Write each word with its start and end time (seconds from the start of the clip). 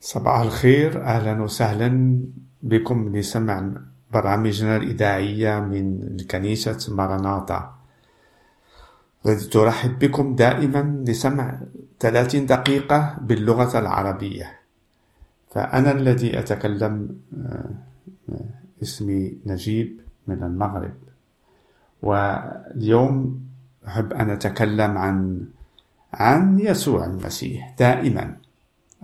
صباح 0.00 0.40
الخير 0.40 1.02
أهلا 1.02 1.42
وسهلا 1.42 2.20
بكم. 2.62 3.16
لسمع 3.16 3.70
برامجنا 4.12 4.76
الإذاعية 4.76 5.60
من 5.60 6.16
كنيسة 6.30 6.94
ماراناتا. 6.94 7.74
التي 9.26 9.48
ترحب 9.48 9.98
بكم 9.98 10.34
دائما. 10.34 11.04
لسمع 11.08 11.60
30 12.00 12.46
دقيقة 12.46 13.16
باللغة 13.20 13.78
العربية. 13.78 14.58
فأنا 15.50 15.92
الذي 15.92 16.38
أتكلم 16.38 17.16
آه، 17.36 17.70
اسمي 18.82 19.38
نجيب 19.46 20.00
من 20.26 20.42
المغرب. 20.42 20.94
واليوم 22.02 23.40
أحب 23.86 24.12
أن 24.12 24.30
أتكلم 24.30 24.98
عن 24.98 25.44
عن 26.14 26.60
يسوع 26.60 27.04
المسيح 27.04 27.74
دائما. 27.78 28.47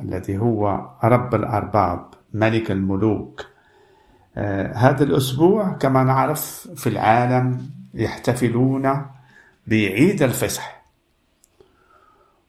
الذي 0.00 0.38
هو 0.38 0.90
رب 1.04 1.34
الأرباب 1.34 2.06
ملك 2.34 2.70
الملوك. 2.70 3.46
آه 4.36 4.72
هذا 4.72 5.04
الأسبوع 5.04 5.72
كما 5.72 6.04
نعرف 6.04 6.68
في 6.76 6.88
العالم 6.88 7.70
يحتفلون 7.94 9.06
بعيد 9.66 10.22
الفصح 10.22 10.84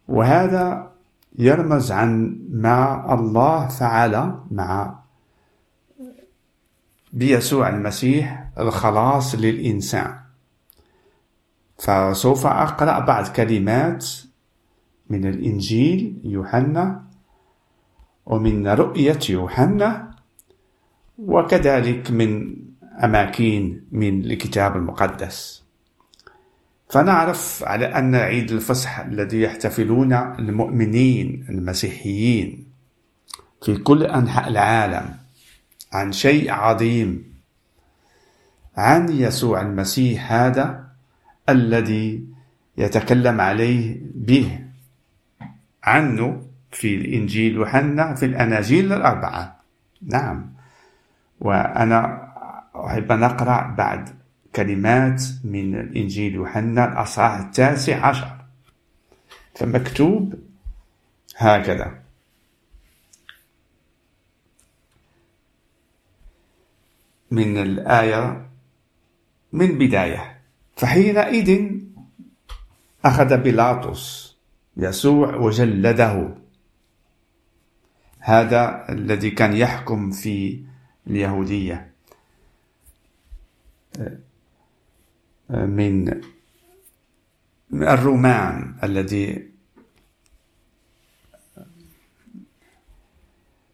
وهذا 0.07 0.91
يرمز 1.39 1.91
عن 1.91 2.39
ما 2.49 3.13
الله 3.13 3.67
فعل 3.67 4.39
مع 4.51 4.99
بيسوع 7.13 7.69
المسيح 7.69 8.49
الخلاص 8.59 9.35
للإنسان. 9.35 10.15
فسوف 11.77 12.45
أقرأ 12.45 12.99
بعض 12.99 13.27
كلمات 13.27 14.05
من 15.09 15.25
الإنجيل 15.25 16.21
يوحنا 16.23 17.04
ومن 18.25 18.67
رؤية 18.67 19.19
يوحنا 19.29 20.15
وكذلك 21.17 22.11
من 22.11 22.55
أماكن 23.03 23.81
من 23.91 24.25
الكتاب 24.25 24.75
المقدس. 24.75 25.65
فنعرف 26.89 27.63
على 27.63 27.85
أن 27.85 28.15
عيد 28.15 28.51
الفصح 28.51 28.99
الذي 28.99 29.41
يحتفلون 29.41 30.13
المؤمنين 30.13 31.45
المسيحيين 31.49 32.65
في 33.61 33.77
كل 33.77 34.03
أنحاء 34.03 34.47
العالم 34.47 35.15
عن 35.93 36.11
شيء 36.11 36.51
عظيم 36.51 37.33
عن 38.77 39.09
يسوع 39.09 39.61
المسيح 39.61 40.31
هذا 40.31 40.87
الذي 41.49 42.25
يتكلم 42.77 43.41
عليه 43.41 44.01
به 44.15 44.59
عنه 45.83 46.44
في 46.75 46.95
الإنجيل 46.95 47.55
يوحنا 47.55 48.15
في 48.15 48.25
الأناجيل 48.25 48.93
الأربعة. 48.93 49.61
نعم. 50.01 50.53
وأنا 51.39 52.31
أحب 52.75 53.11
أن 53.11 53.23
أقرأ 53.23 53.75
بعد 53.77 54.09
كلمات 54.55 55.23
من 55.43 55.75
الإنجيل 55.75 56.35
يوحنا 56.35 56.91
الأصحاح 56.91 57.39
التاسع 57.39 58.05
عشر. 58.05 58.31
فمكتوب 59.55 60.35
هكذا. 61.37 61.99
من 67.31 67.57
الآية 67.57 68.49
من 69.53 69.77
بداية. 69.77 70.39
فحينئذ 70.75 71.71
أخذ 73.05 73.37
بيلاطس 73.37 74.35
يسوع 74.77 75.35
وجلده. 75.35 76.44
هذا 78.25 78.85
الذي 78.89 79.31
كان 79.31 79.53
يحكم 79.53 80.11
في 80.11 80.63
اليهودية. 81.07 81.91
من 85.49 86.21
الرومان 87.73 88.75
الذي 88.83 89.49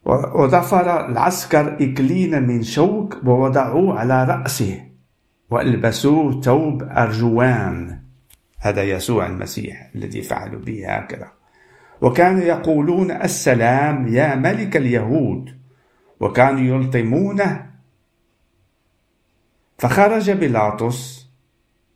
وضفر 0.06 1.10
العسكر 1.10 1.76
إكلينا 1.76 2.40
من 2.40 2.64
شوك 2.64 3.18
ووضعوه 3.26 4.00
على 4.00 4.24
رأسه 4.24 4.88
وألبسوه 5.50 6.42
ثوب 6.42 6.84
أرجوان. 6.84 8.02
هذا 8.58 8.84
يسوع 8.84 9.28
المسيح 9.28 9.92
الذي 9.96 10.22
فعلوا 10.22 10.62
به 10.62 10.96
هكذا. 10.96 11.41
وكانوا 12.02 12.42
يقولون 12.42 13.12
السلام 13.12 14.08
يا 14.08 14.36
ملك 14.36 14.78
اليهود 14.78 15.58
وكانوا 16.20 16.62
يلطمونه. 16.62 17.72
فخرج 19.78 20.32
بيلاطس 20.32 21.28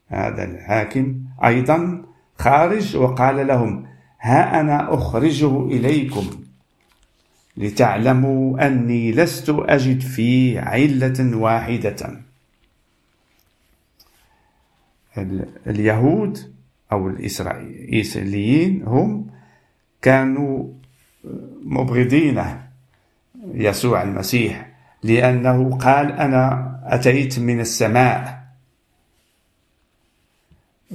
هذا 0.07 0.43
الحاكم 0.43 1.21
أيضا 1.45 2.05
خارج 2.37 2.97
وقال 2.97 3.47
لهم 3.47 3.87
ها 4.21 4.59
أنا 4.59 4.93
أخرجه 4.93 5.65
إليكم 5.65 6.29
لتعلموا 7.57 8.67
أني 8.67 9.11
لست 9.11 9.49
أجد 9.49 10.01
فيه 10.01 10.59
علة 10.59 11.37
واحدة. 11.37 12.21
اليهود 15.67 16.53
أو 16.91 17.07
الإسرائيليين 17.07 18.83
هم 18.83 19.34
كانوا 20.05 20.69
مبغضين 21.65 22.43
يسوع 23.53 24.01
المسيح 24.01 24.69
لأنه 25.03 25.77
قال 25.77 26.11
أنا 26.11 26.71
أتيت 26.83 27.39
من 27.39 27.59
السماء. 27.59 28.45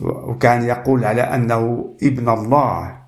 وكان 0.03 0.63
يقول 0.63 1.05
على 1.05 1.23
أنه 1.23 1.95
ابن 2.03 2.29
الله. 2.29 3.03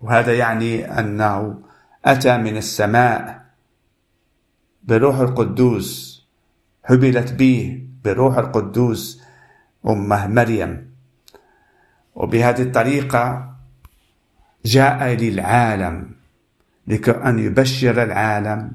وهذا 0.00 0.34
يعني 0.34 0.98
أنه 0.98 1.60
أتى 2.04 2.38
من 2.38 2.56
السماء 2.56 3.44
بروح 4.82 5.16
القدوس 5.18 6.20
حبلت 6.84 7.32
به 7.32 7.86
بروح 8.04 8.38
القدوس 8.38 9.22
أمه 9.86 10.26
مريم. 10.26 10.90
وبهذه 12.14 12.62
الطريقة 12.62 13.49
جاء 14.64 15.04
للعالم 15.04 16.10
لكي 16.86 17.10
أن 17.10 17.38
يبشر 17.38 18.02
العالم 18.02 18.72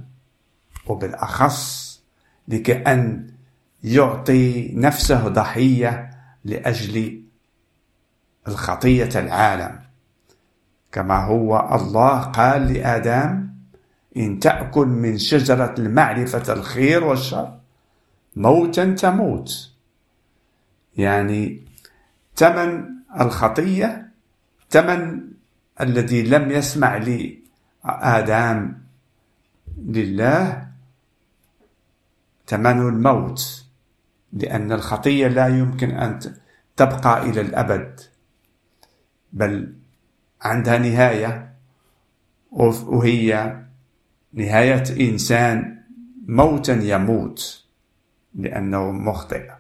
وبالأخص 0.88 1.86
لكي 2.48 2.74
أن 2.74 3.28
يعطي 3.84 4.72
نفسه 4.76 5.28
ضحية 5.28 6.10
لأجل 6.46 7.22
الخطية 8.48 9.20
العالم. 9.20 9.80
كما 10.92 11.26
هو 11.26 11.70
الله 11.76 12.20
قال 12.20 12.74
لآدم 12.74 13.48
إن 14.18 14.40
تأكل 14.40 14.88
من 14.88 15.18
شجرة 15.18 15.76
المعرفة 15.80 16.54
الخير 16.54 17.04
والشر 17.04 17.60
موتا 18.36 18.94
تموت. 18.94 19.72
يعني 20.98 21.62
ثمن 22.36 22.86
الخطية 23.20 24.10
ثمن 24.70 25.35
الذي 25.82 26.24
لم 26.24 26.52
يسمع 26.52 26.98
لآدم 26.98 28.74
لله 29.78 30.68
ثمن 32.48 32.88
الموت 32.88 33.66
لأن 34.34 34.72
الخطية 34.72 35.28
لا 35.28 35.48
يمكن 35.48 35.92
أن 35.92 36.20
تبقى 36.76 37.22
إلى 37.30 37.42
الأبد. 37.42 38.00
بل 39.34 39.76
عندها 40.42 40.78
نهاية 40.78 41.54
وهي 42.52 43.62
نهاية 44.34 45.10
إنسان 45.10 45.84
موتا 46.28 46.74
يموت 46.74 47.66
لأنه 48.36 48.92
مخطئ. 48.92 49.52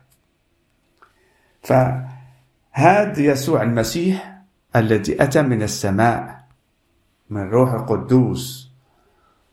فهذا 1.64 3.20
يسوع 3.20 3.62
المسيح 3.62 4.35
الذي 4.76 5.24
أتى 5.24 5.42
من 5.42 5.64
السماء 5.64 6.46
من 7.30 7.50
روح 7.50 7.74
القدوس 7.74 8.72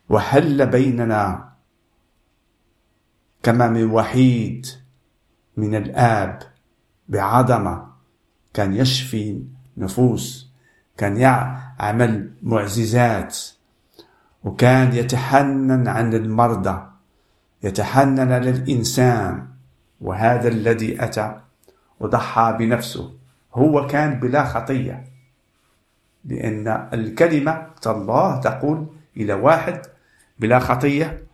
وحل 0.08 0.66
بيننا 0.66 1.52
كما 3.42 3.68
من 3.68 3.90
وحيد 3.90 4.66
من 5.56 5.74
الآب 5.74 6.42
بعظمة 7.08 7.86
كان 8.54 8.74
يشفي 8.74 9.42
نفوس 9.76 10.52
كان 10.96 11.16
يعمل 11.16 12.30
معجزات 12.42 13.38
وكان 14.44 14.92
يتحنن 14.92 15.88
عن 15.88 16.14
المرضى 16.14 16.86
يتحنن 17.62 18.32
للإنسان 18.32 19.48
وهذا 20.00 20.48
الذي 20.48 21.04
أتى 21.04 21.40
وضحى 22.00 22.56
بنفسه 22.58 23.12
هو 23.54 23.86
كان 23.86 24.20
بلا 24.20 24.44
خطية. 24.44 25.11
لأن 26.24 26.88
الكلمة 26.92 27.66
الله 27.86 28.40
تقول 28.40 28.86
إلى 29.16 29.32
واحد 29.32 29.82
بلا 30.38 30.58
خطية 30.58 31.24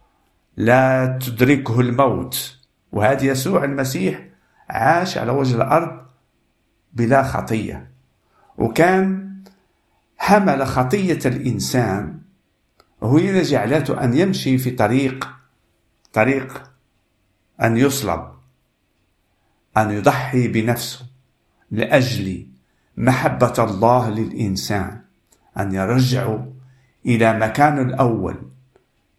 لا 0.57 1.19
تدركه 1.27 1.81
الموت. 1.81 2.59
وهذا 2.93 3.25
يسوع 3.25 3.65
المسيح 3.65 4.25
عاش 4.69 5.19
على 5.19 5.33
وجه 5.33 5.57
الأرض 5.57 6.07
بلا 6.93 7.23
خطية. 7.23 7.91
وكان 8.59 9.35
حمل 10.19 10.67
خطية 10.67 11.19
الإنسان. 11.27 12.19
وهي 13.01 13.43
جعلته 13.43 14.05
أن 14.05 14.15
يمشي 14.15 14.59
في 14.59 14.71
طريق 14.71 15.29
طريق 16.13 16.71
أن 17.63 17.77
يصلب 17.77 18.33
أن 19.77 19.91
يضحي 19.91 20.49
بنفسه 20.49 21.07
لأجل 21.71 22.48
محبة 22.99 23.55
الله 23.59 24.11
للإنسان 24.11 25.01
أن 25.59 25.75
يرجعوا 25.75 26.39
إلى 27.07 27.39
مكانه 27.39 27.83
الأول 27.83 28.37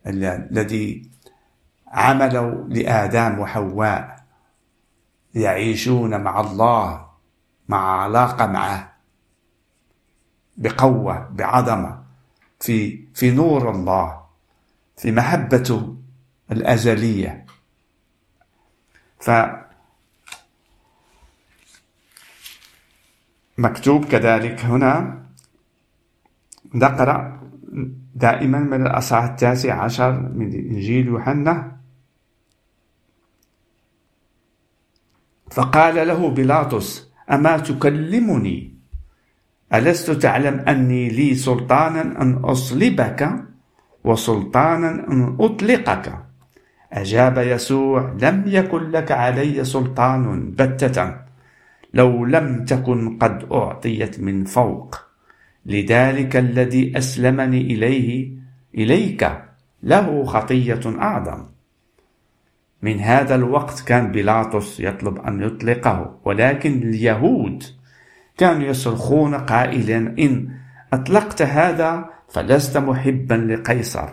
الذي 0.07 1.09
عملوا 1.87 2.67
لآدم 2.67 3.39
وحواء 3.39 4.23
يعيشون 5.35 6.21
مع 6.21 6.41
الله 6.41 7.05
مع 7.69 8.01
علاقة 8.01 8.45
معه 8.45 8.93
بقوة 10.57 11.29
بعظمة 11.29 12.03
في 12.59 13.05
في 13.13 13.31
نور 13.31 13.71
الله 13.71 14.21
في 14.97 15.11
محبته 15.11 15.95
الأزلية. 16.51 17.45
ف 19.19 19.29
مكتوب 23.59 24.05
كذلك 24.05 24.65
هنا. 24.65 25.19
نقرأ 26.75 27.39
دائما 28.15 28.59
من 28.59 28.81
الأصحاح 28.85 29.23
التاسع 29.23 29.83
عشر 29.83 30.11
من 30.11 30.53
إنجيل 30.53 31.07
يوحنا. 31.07 31.77
فقال 35.51 36.07
له 36.07 36.29
بيلاطس 36.29 37.09
أما 37.31 37.57
تكلمني؟ 37.57 38.73
ألست 39.73 40.11
تعلم 40.11 40.59
أني 40.59 41.09
لي 41.09 41.35
سلطانا 41.35 42.21
أن 42.21 42.33
أصلبك 42.33 43.29
وسلطانا 44.03 44.89
أن 45.11 45.37
أطلقك؟ 45.39 46.05
أجاب 46.93 47.37
يسوع 47.37 48.15
لم 48.21 48.43
يكن 48.47 48.83
لك 48.91 49.11
علي 49.11 49.63
سلطان 49.63 50.51
بتة. 50.51 51.28
لو 51.93 52.25
لم 52.25 52.65
تكن 52.65 53.17
قد 53.17 53.47
أعطيت 53.51 54.19
من 54.19 54.45
فوق 54.45 55.09
لذلك 55.65 56.35
الذي 56.35 56.97
أسلمني 56.97 57.61
إليه 57.61 58.31
إليك 58.75 59.31
له 59.83 60.23
خطية 60.23 60.81
أعظم. 60.85 61.45
من 62.81 62.99
هذا 62.99 63.35
الوقت 63.35 63.83
كان 63.87 64.11
بيلاطس 64.11 64.79
يطلب 64.79 65.17
أن 65.17 65.41
يطلقه 65.41 66.19
ولكن 66.25 66.71
اليهود 66.71 67.63
كانوا 68.37 68.67
يصرخون 68.67 69.35
قائلا 69.35 69.97
إن 69.97 70.49
أطلقت 70.93 71.41
هذا 71.41 72.09
فلست 72.29 72.77
محبا 72.77 73.33
لقيصر. 73.33 74.09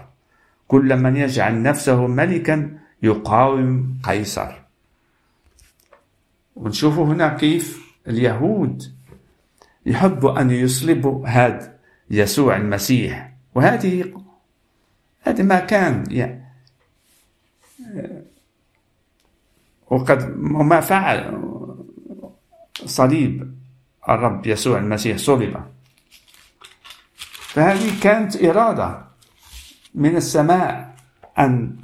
كل 0.68 0.96
من 0.96 1.16
يجعل 1.16 1.62
نفسه 1.62 2.06
ملكا 2.06 2.78
يقاوم 3.02 3.98
قيصر. 4.04 4.65
ونشوف 6.56 6.98
هنا 6.98 7.28
كيف 7.28 7.86
اليهود 8.08 8.82
يحبوا 9.86 10.40
أن 10.40 10.50
يصلبوا 10.50 11.28
هذا 11.28 11.78
يسوع 12.10 12.56
المسيح. 12.56 13.32
وهذه 13.54 14.22
هذا 15.20 15.42
ما 15.42 15.60
كان 15.60 16.04
يعني 16.10 16.46
وقد 19.90 20.36
وما 20.38 20.80
فعل 20.80 21.42
صليب 22.84 23.56
الرب 24.08 24.46
يسوع 24.46 24.78
المسيح 24.78 25.16
صلب. 25.16 25.64
فهذه 27.40 28.00
كانت 28.00 28.44
إرادة 28.44 29.04
من 29.94 30.16
السماء 30.16 30.96
أن 31.38 31.76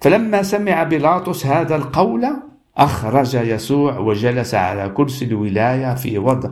فلما 0.00 0.42
سمع 0.42 0.82
بيلاطس 0.82 1.46
هذا 1.46 1.76
القول 1.76 2.49
أخرج 2.80 3.34
يسوع 3.34 3.98
وجلس 3.98 4.54
على 4.54 4.88
كرسي 4.88 5.24
الولاية 5.24 5.94
في 5.94 6.18
وضع 6.18 6.50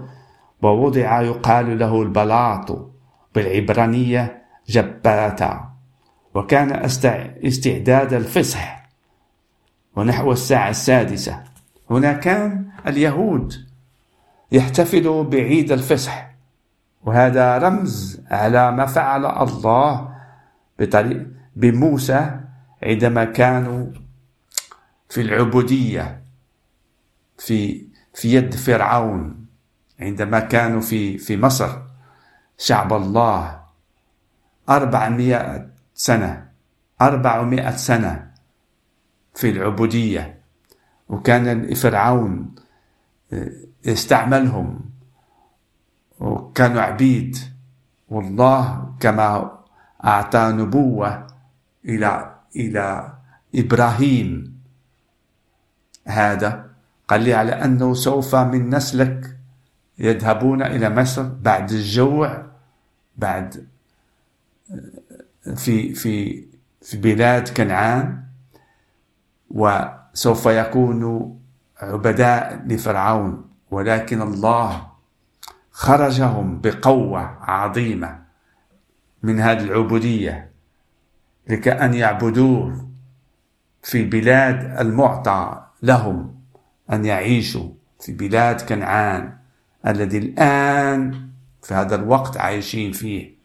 ووضع 0.62 1.20
يقال 1.20 1.78
له 1.78 2.02
البلاط 2.02 2.92
بالعبرانية 3.34 4.42
جباتا 4.68 5.70
وكان 6.34 6.72
استعداد 7.44 8.12
الفصح. 8.12 8.78
ونحو 9.96 10.32
الساعة 10.32 10.70
السادسة 10.70 11.44
هنا 11.90 12.12
كان 12.12 12.66
اليهود 12.86 13.54
يحتفلوا 14.52 15.24
بعيد 15.24 15.72
الفصح 15.72 16.30
وهذا 17.04 17.58
رمز 17.58 18.22
على 18.30 18.72
ما 18.72 18.86
فعل 18.86 19.26
الله 19.26 20.08
بطريق 20.78 21.26
بموسى 21.56 22.30
عندما 22.82 23.24
كانوا 23.24 23.86
في 25.08 25.20
العبودية 25.20 26.22
في 27.38 27.86
في 28.14 28.34
يد 28.34 28.54
فرعون 28.54 29.46
عندما 30.00 30.40
كانوا 30.40 30.80
في 30.80 31.18
في 31.18 31.36
مصر. 31.36 31.78
شعب 32.58 32.92
الله 32.92 33.60
أربعمائة 34.68 35.70
سنة 35.94 36.48
أربعمائة 37.02 37.76
سنة 37.76 38.30
في 39.34 39.50
العبودية. 39.50 40.38
وكان 41.08 41.74
فرعون 41.74 42.54
آه، 43.32 43.52
يستعملهم. 43.84 44.80
وكانوا 46.20 46.80
عبيد. 46.82 47.36
والله 48.08 48.94
كما 49.00 49.58
أعطى 50.04 50.52
نبوة 50.54 51.26
إلى 51.84 52.34
إلى 52.56 53.12
إبراهيم. 53.54 54.57
هذا؟ 56.10 56.70
قال 57.08 57.22
لي 57.22 57.34
على 57.34 57.52
أنه 57.52 57.94
سوف 57.94 58.34
من 58.34 58.74
نسلك 58.74 59.36
يذهبون 59.98 60.62
إلى 60.62 60.90
مصر 60.90 61.22
بعد 61.22 61.70
الجوع 61.70 62.46
بعد 63.16 63.66
في 65.56 65.94
في 65.94 66.44
في 66.82 66.96
بلاد 66.96 67.48
كنعان 67.48 68.22
وسوف 69.50 70.46
يكون 70.46 71.34
عبداء 71.80 72.62
لفرعون 72.66 73.44
ولكن 73.70 74.22
الله 74.22 74.88
خرجهم 75.70 76.60
بقوة 76.60 77.20
عظيمة 77.40 78.18
من 79.22 79.40
هذه 79.40 79.62
العبودية 79.64 80.50
لكأن 81.48 81.94
يعبدوه 81.94 82.88
في 83.82 84.04
بلاد 84.04 84.80
المعطى. 84.80 85.67
لهم 85.82 86.34
أن 86.92 87.04
يعيشوا 87.04 87.70
في 88.00 88.12
بلاد 88.12 88.60
كنعان 88.60 89.38
الذي 89.86 90.18
الآن 90.18 91.28
في 91.62 91.74
هذا 91.74 91.94
الوقت 91.94 92.36
عايشين 92.36 92.92
فيه. 92.92 93.38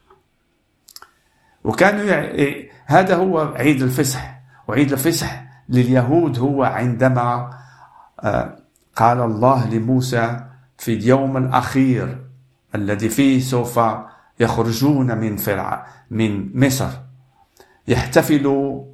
وكانوا 1.64 2.04
يع... 2.04 2.54
هذا 2.86 3.16
هو 3.16 3.40
عيد 3.40 3.82
الفصح 3.82 4.40
وعيد 4.68 4.92
الفصح 4.92 5.44
لليهود 5.70 6.40
هو 6.40 6.64
عندما 6.64 7.50
آه، 8.20 8.60
قال 8.96 9.22
الله 9.22 9.70
لموسى 9.70 10.40
في 10.78 10.94
اليوم 10.94 11.38
الأخير 11.38 12.26
الذي 12.76 13.10
فيه 13.10 13.40
سوف 13.40 13.80
يخرجون 14.40 15.18
من 15.18 15.38
فرع 15.38 15.88
من 16.12 16.60
مصر 16.66 16.90
يحتفلوا 17.88 18.86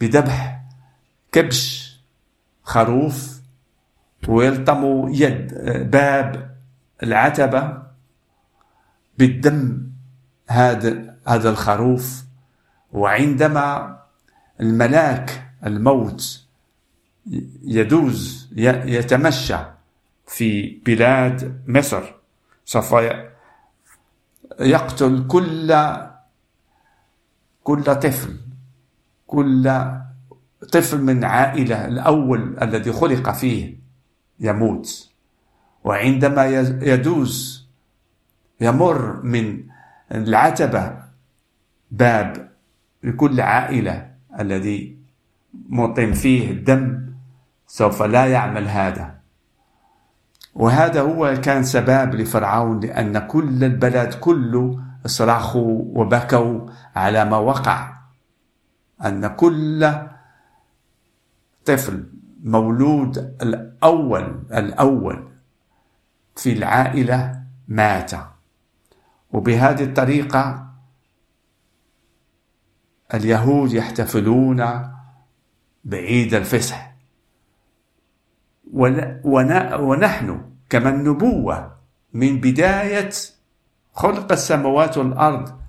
بذبح 0.00 0.60
كبش. 1.32 1.85
خروف 2.66 3.40
ويلطموا 4.28 5.10
يد 5.10 5.54
باب 5.90 6.56
العتبة 7.02 7.82
بالدم 9.18 9.90
هذا 10.48 11.16
هذا 11.28 11.50
الخروف. 11.50 12.24
وعندما 12.92 13.98
الملاك 14.60 15.50
الموت 15.66 16.44
يدوز 17.62 18.48
يتمشى 18.86 19.56
في 20.26 20.80
بلاد 20.86 21.62
مصر 21.66 22.14
سوف 22.64 22.94
يقتل 24.60 25.26
كل 25.28 25.76
كل 27.64 27.82
طفل 27.84 28.36
كل 29.26 29.82
طفل 30.72 31.02
من 31.02 31.24
عائلة 31.24 31.86
الأول 31.86 32.56
الذي 32.62 32.92
خلق 32.92 33.30
فيه 33.30 33.78
يموت 34.40 35.10
وعندما 35.84 36.46
يدوز 36.82 37.66
يمر 38.60 39.22
من 39.22 39.62
العتبة 40.12 40.96
باب 41.90 42.50
لكل 43.02 43.40
عائلة 43.40 44.10
الذي 44.40 44.96
مطم 45.68 46.12
فيه 46.12 46.50
الدم 46.50 47.06
سوف 47.66 48.02
لا 48.02 48.26
يعمل 48.26 48.68
هذا. 48.68 49.14
وهذا 50.54 51.00
هو 51.00 51.34
كان 51.42 51.64
سبب 51.64 52.14
لفرعون 52.14 52.80
لأن 52.80 53.18
كل 53.18 53.64
البلد 53.64 54.14
كله 54.14 54.80
صرخوا 55.06 55.82
وبكوا 55.86 56.60
على 56.96 57.24
ما 57.24 57.36
وقع 57.36 57.92
أن 59.04 59.26
كل 59.26 59.92
طفل 61.66 62.04
مولود 62.42 63.18
الأول 63.18 64.42
الأول 64.52 65.28
في 66.36 66.52
العائلة 66.52 67.42
مات. 67.68 68.12
وبهذه 69.32 69.84
الطريقة 69.84 70.66
اليهود 73.14 73.72
يحتفلون 73.72 74.64
بعيد 75.84 76.34
الفصح. 76.34 76.92
ونحن 79.80 80.40
كما 80.70 80.90
النبوة 80.90 81.76
من 82.12 82.40
بداية 82.40 83.10
خلق 83.92 84.32
السماوات 84.32 84.98
والأرض 84.98 85.60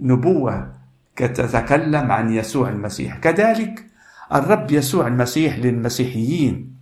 نبوة 0.00 0.72
تتكلم 1.16 2.12
عن 2.12 2.30
يسوع 2.30 2.68
المسيح. 2.68 3.18
كذلك 3.18 3.85
الرب 4.32 4.70
يسوع 4.70 5.06
المسيح 5.06 5.58
للمسيحيين 5.58 6.76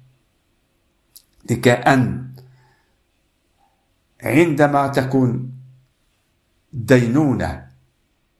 لكأن 1.50 2.30
عندما 4.22 4.88
تكون 4.88 5.52
دينونة 6.72 7.66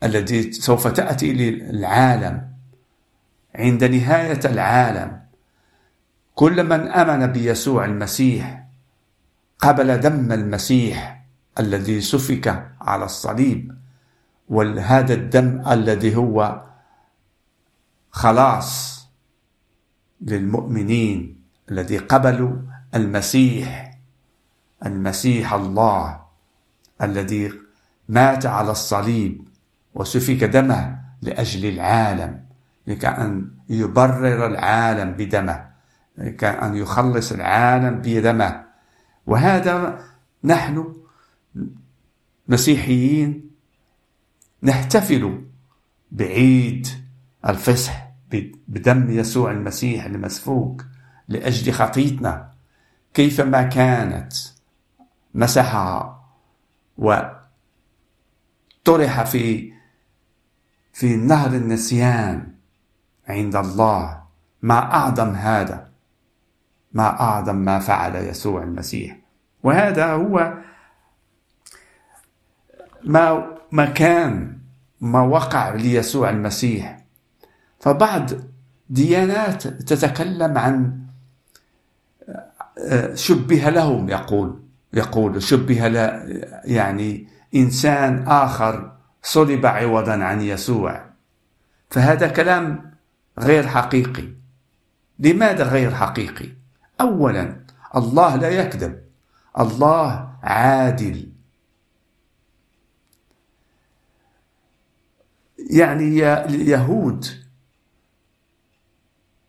التي 0.03 0.53
سوف 0.53 0.87
تأتي 0.87 1.33
للعالم 1.33 2.49
عند 3.55 3.85
نهاية 3.85 4.41
العالم 4.45 5.21
كل 6.35 6.65
من 6.65 6.81
آمن 6.89 7.27
بيسوع 7.27 7.85
المسيح 7.85 8.65
قبل 9.59 10.01
دم 10.01 10.33
المسيح 10.33 11.25
الذي 11.59 12.01
سفك 12.01 12.71
على 12.81 13.05
الصليب 13.05 13.75
وهذا 14.49 15.15
الدم 15.15 15.63
الذي 15.69 16.17
هو 16.17 16.65
خلاص 18.15 19.05
للمؤمنين 20.21 21.45
الذي 21.71 21.99
قبلوا 21.99 22.57
المسيح 22.95 23.99
المسيح 24.87 25.53
الله 25.53 26.21
الذي 27.03 27.53
مات 28.09 28.47
على 28.47 28.71
الصليب 28.71 29.49
وسفك 29.95 30.45
دمه 30.45 30.99
لأجل 31.23 31.69
العالم 31.69 32.45
لكأن 32.87 33.51
يبرر 33.69 34.47
العالم 34.47 35.13
بدمه 35.13 35.67
لكأن 36.19 36.77
يخلص 36.77 37.33
العالم 37.33 38.03
بدمه. 38.05 38.65
وهذا 39.27 40.05
نحن 40.45 40.95
مسيحيين 42.49 43.51
نحتفل 44.63 45.45
بعيد 46.13 46.89
الفصح. 47.49 48.04
بدم 48.69 49.11
يسوع 49.11 49.51
المسيح 49.51 50.05
المسفوك 50.05 50.85
لأجل 51.29 51.73
خطيتنا. 51.73 52.51
كيفما 53.15 53.63
كانت 53.63 54.33
مسحها 55.35 56.25
وطرح 56.99 57.33
في 59.23 59.73
في 60.93 61.17
نهر 61.17 61.55
النسيان 61.55 62.55
عند 63.29 63.57
الله 63.57 64.23
ما 64.63 64.79
أعظم 64.79 65.31
هذا. 65.31 65.91
ما 66.93 67.21
أعظم 67.21 67.57
ما 67.57 67.79
فعل 67.79 68.17
يسوع 68.17 68.63
المسيح. 68.63 69.17
وهذا 69.63 70.13
هو 70.13 70.55
ما 73.05 73.55
ما 73.73 73.85
كان 73.85 74.59
ما 75.01 75.23
وقع 75.23 75.75
ليسوع 75.75 76.31
المسيح 76.31 76.94
فبعض 77.85 78.31
ديانات 78.91 79.67
تتكلم 79.67 80.59
عن 80.59 81.01
آه، 82.79 83.15
شبه 83.15 83.71
لهم 83.71 84.09
يقول 84.09 84.63
يقول 84.93 85.43
شبه 85.43 85.89
ل 85.89 85.97
يعني 86.65 87.29
إنسان 87.55 88.29
آخر 88.29 88.93
صلب 89.23 89.67
عوضا 89.67 90.13
عن 90.13 90.41
يسوع. 90.41 91.05
فهذا 91.91 92.29
كلام 92.29 92.95
غير 93.39 93.67
حقيقي. 93.67 94.29
لماذا 95.19 95.65
غير 95.65 95.95
حقيقي؟ 95.95 96.49
اولا 97.01 97.57
الله 97.97 98.37
لا 98.37 98.49
يكذب. 98.49 99.01
الله 99.59 100.31
عادل. 100.43 101.29
يعني 105.71 106.33
اليهود 106.45 107.44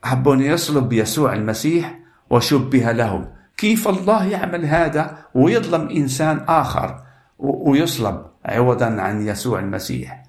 حبوا 0.06 0.34
أن 0.34 0.42
يصلب 0.42 0.94
يسوع 0.94 1.34
المسيح 1.34 2.00
وشبه 2.30 2.92
لهم. 2.92 3.28
كيف 3.58 3.88
الله 3.88 4.26
يعمل 4.26 4.66
هذا 4.66 5.18
ويظلم 5.34 5.90
إنسان 5.90 6.46
آخر 6.48 7.02
ويصلب 7.40 8.26
عوضا 8.46 8.86
عن 8.86 9.28
يسوع 9.28 9.60
المسيح؟ 9.60 10.24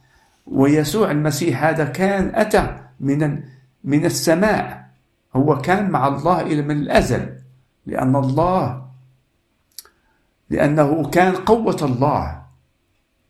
ويسوع 0.47 1.11
المسيح 1.11 1.65
هذا 1.65 1.85
كان 1.85 2.33
أتى 2.35 2.77
من 3.01 3.43
من 3.85 4.05
السماء. 4.05 4.87
هو 5.37 5.59
كان 5.59 5.91
مع 5.91 6.09
الله 6.09 6.41
إلى 6.41 6.63
من 6.63 6.77
الأزل. 6.77 7.37
لأن 7.87 8.17
الله 8.17 8.87
لأنه 10.51 11.11
كان 11.11 11.35
قوة 11.35 11.79
الله 11.83 12.43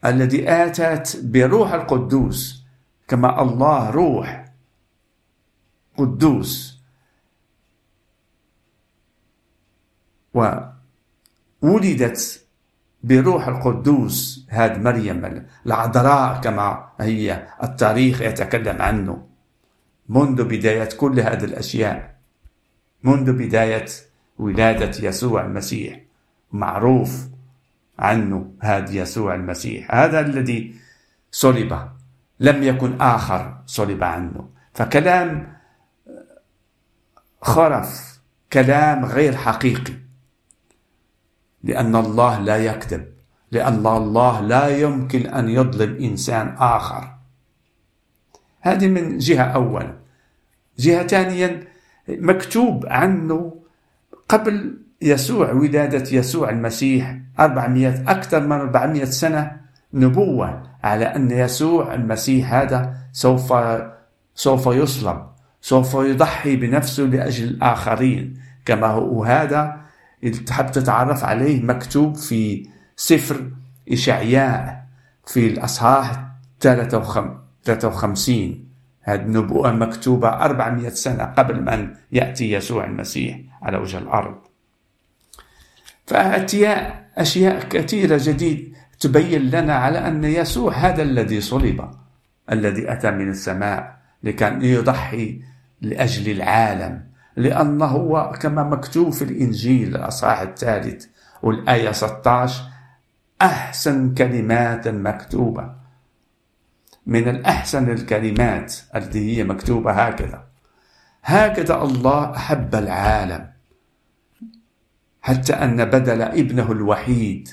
الذي 0.05 0.51
آتت 0.51 1.21
بروح 1.25 1.73
القدوس. 1.73 2.67
كما 3.09 3.43
الله 3.43 3.91
روح 3.91 4.46
قدوس 5.97 6.77
وولدت 11.63 12.47
بروح 13.03 13.49
القدوس 13.49 14.47
هذه 14.49 14.79
مريم 14.79 15.47
العذراء 15.67 16.41
كما 16.41 16.89
هي 17.01 17.47
التاريخ 17.63 18.23
يتكلم 18.23 18.83
عنه. 18.83 19.27
منذ 20.09 20.45
بداية 20.45 20.89
كل 20.97 21.21
هذه 21.21 21.45
الأشياء 21.45 22.17
منذ 23.05 23.33
بداية 23.33 23.87
ولادة 24.39 25.09
يسوع 25.09 25.45
المسيح 25.45 26.01
معروف 26.53 27.27
عنه 27.99 28.53
هذا 28.61 28.91
يسوع 28.91 29.35
المسيح. 29.35 29.95
هذا 29.95 30.21
الذي 30.21 30.75
صلب 31.31 31.89
لم 32.41 32.63
يكن 32.63 33.01
آخر 33.01 33.59
صلب 33.67 34.05
عنه. 34.05 34.49
فكلام 34.75 35.56
خرف 37.47 38.21
كلام 38.53 39.05
غير 39.05 39.37
حقيقي. 39.37 39.95
لأن 41.65 41.97
الله 41.97 42.39
لا 42.39 42.57
يكذب. 42.57 43.07
لأن 43.53 43.87
الله 43.87 44.41
لا 44.41 44.69
يمكن 44.69 45.27
أن 45.27 45.49
يظلم 45.49 45.97
إنسان 45.97 46.55
آخر. 46.59 47.15
هذه 48.61 48.89
من 48.89 49.19
جهة 49.19 49.45
أول. 49.45 49.95
جهة 50.79 51.07
ثانيا 51.07 51.65
مكتوب 52.09 52.87
عنه 52.87 53.55
قبل 54.29 54.79
يسوع 55.03 55.53
ولادة 55.53 56.17
يسوع 56.17 56.51
المسيح 56.51 57.17
400 57.41 58.11
أكثر 58.11 58.41
من 58.41 58.53
400 58.53 59.05
سنة 59.05 59.61
نبوة 59.95 60.63
على 60.85 61.05
أن 61.05 61.31
يسوع 61.31 61.95
المسيح 61.95 62.55
هذا 62.55 62.97
سوف 63.13 63.55
سوف 64.35 64.67
يصلب. 64.67 65.36
سوف 65.67 65.95
يضحي 65.95 66.57
بنفسه 66.57 67.03
لأجل 67.03 67.45
الآخرين 67.45 68.35
كما 68.65 68.87
هو 68.87 69.25
هذا 69.25 69.81
تحب 70.47 70.71
تتعرف 70.71 71.25
عليه 71.25 71.63
مكتوب 71.63 72.15
في 72.15 72.69
سفر 72.97 73.51
إشعياء 73.93 74.87
في 75.27 75.47
الأصحاح 75.47 76.27
53 76.61 78.65
هذه 79.03 79.21
النبوءة 79.21 79.71
مكتوبة 79.71 80.29
400 80.29 80.89
سنة 80.89 81.25
قبل 81.25 81.63
من 81.63 81.95
يأتي 82.13 82.53
يسوع 82.53 82.85
المسيح 82.85 83.41
على 83.63 83.79
وجه 83.79 83.99
الأرض. 83.99 84.39
فأتي 86.07 86.69
أشياء 87.17 87.69
كثيرة 87.69 88.21
جديد 88.23 88.77
تبين 89.01 89.51
لنا 89.51 89.75
على 89.75 89.99
أن 89.99 90.25
يسوع 90.25 90.73
هذا 90.73 91.03
الذي 91.03 91.41
صلب 91.41 91.91
الذي 92.53 92.93
أتى 92.93 93.11
من 93.11 93.31
السماء 93.31 93.97
لكي 94.23 94.59
يضحي 94.63 95.56
لأجل 95.81 96.31
العالم 96.31 97.07
لأنه 97.37 97.85
هو 97.85 98.33
كما 98.41 98.63
مكتوب 98.63 99.13
في 99.13 99.25
الإنجيل 99.25 99.97
الأصحاح 99.97 100.41
الثالث 100.41 101.07
والآية 101.43 101.93
16 101.93 102.63
أحسن 103.43 104.15
كلمات 104.15 104.89
مكتوبة. 104.89 105.75
من 107.07 107.29
الأحسن 107.29 107.91
الكلمات 107.91 108.75
التي 108.97 109.37
هي 109.37 109.45
مكتوبة 109.45 109.93
هكذا. 109.93 110.47
هكذا 111.23 111.83
الله 111.83 112.37
أحب 112.37 112.75
العالم. 112.75 113.51
حتى 115.23 115.53
أن 115.53 115.85
بدل 115.85 116.23
ابنه 116.23 116.73
الوحيد 116.73 117.49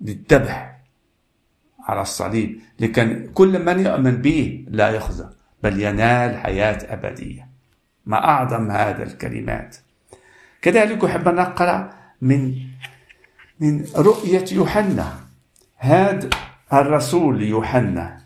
للذبح 0.00 0.80
على 1.80 2.02
الصليب 2.02 2.60
لكن 2.80 3.30
كل 3.34 3.64
من 3.64 3.86
يؤمن 3.86 4.22
به 4.22 4.66
لا 4.68 4.90
يخزى. 4.90 5.28
بل 5.64 5.80
ينال 5.80 6.36
حياة 6.36 6.78
أبدية. 6.92 7.48
ما 8.06 8.24
أعظم 8.24 8.70
هذا 8.70 9.02
الكلمات. 9.02 9.76
كذلك 10.62 11.04
أحب 11.04 11.28
أن 11.28 11.38
أقرأ 11.38 11.90
من 12.20 12.54
من 13.60 13.84
رؤية 13.96 14.44
يوحنا. 14.52 15.14
هذا 15.76 16.30
الرسول 16.72 17.42
يوحنا. 17.42 18.20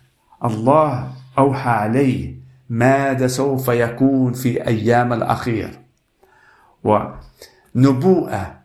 الله 0.45 1.13
أوحى 1.37 1.69
عليه 1.69 2.35
ماذا 2.69 3.27
سوف 3.27 3.67
يكون 3.67 4.33
في 4.33 4.67
أيام 4.67 5.13
الأخير. 5.13 5.79
ونبوءة 6.83 8.59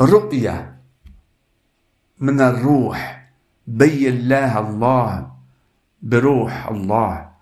رؤية 0.00 0.76
من 2.20 2.40
الروح. 2.40 3.28
بي 3.66 4.08
الله 4.08 4.58
الله 4.58 5.30
بروح 6.02 6.68
الله. 6.68 7.35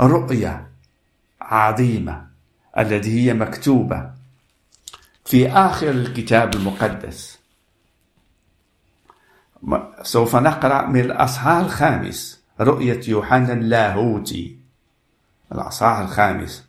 رؤية 0.00 0.68
عظيمة 1.40 2.26
التي 2.78 3.20
هي 3.20 3.34
مكتوبة 3.34 4.10
في 5.24 5.48
آخر 5.50 5.90
الكتاب 5.90 6.54
المقدس. 6.54 7.38
سوف 10.02 10.36
نقرأ 10.36 10.86
من 10.86 11.00
الأصحاح 11.00 11.56
الخامس 11.58 12.40
رؤية 12.60 13.00
يوحنا 13.08 13.52
اللاهوتي. 13.52 14.58
الأصحاح 15.52 15.98
الخامس. 15.98 16.64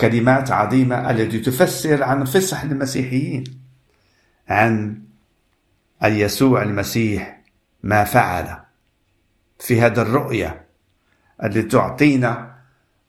كلمات 0.00 0.50
عظيمة 0.50 1.10
التي 1.10 1.38
تفسر 1.38 2.02
عن 2.02 2.24
فصح 2.24 2.62
المسيحيين 2.62 3.44
عن 4.48 5.02
يسوع 6.02 6.62
المسيح 6.62 7.40
ما 7.82 8.04
فعل 8.04 8.58
في 9.58 9.80
هذا 9.80 10.02
الرؤية. 10.02 10.67
التي 11.44 11.62
تعطينا 11.62 12.54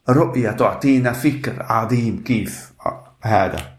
رؤية 0.08 0.50
تعطينا 0.50 1.12
فكر 1.12 1.62
عظيم 1.62 2.22
كيف 2.24 2.72
هذا. 3.22 3.76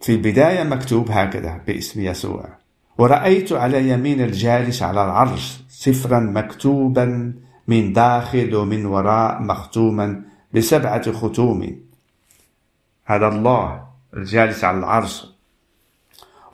في 0.00 0.12
البداية 0.12 0.62
مكتوب 0.62 1.10
هكذا 1.10 1.60
باسم 1.66 2.00
يسوع. 2.00 2.48
ورأيت 2.98 3.52
على 3.52 3.88
يمين 3.88 4.20
الجالس 4.20 4.82
على 4.82 5.04
العرش 5.04 5.60
سفرا 5.68 6.20
مكتوبا 6.20 7.34
من 7.68 7.92
داخل 7.92 8.54
ومن 8.54 8.86
وراء 8.86 9.42
مختوما 9.42 10.22
بسبعة 10.54 11.12
ختوم. 11.12 11.80
هذا 13.04 13.28
الله 13.28 13.86
الجالس 14.16 14.64
على 14.64 14.78
العرش. 14.78 15.26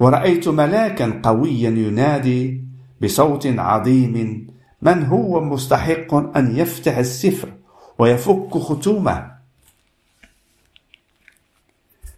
ورأيت 0.00 0.48
ملاكا 0.48 1.20
قويا 1.24 1.70
ينادي 1.70 2.67
بصوت 3.02 3.46
عظيم 3.46 4.46
من 4.82 5.04
هو 5.04 5.40
مستحق 5.40 6.14
أن 6.14 6.56
يفتح 6.56 6.96
السفر 6.98 7.52
ويفك 7.98 8.56
ختومه؟ 8.58 9.38